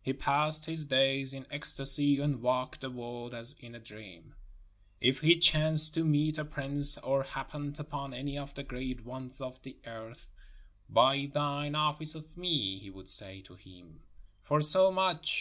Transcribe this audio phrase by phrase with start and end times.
[0.00, 4.34] He passed his days in ecstasy and walked the world as in a dream.
[4.98, 9.42] If he chanced to meet a prince or happened upon any of the great ones
[9.42, 10.32] of the earth,
[10.88, 14.00] "Buy thine office of me," he would say to him,
[14.42, 15.32] "for so much!"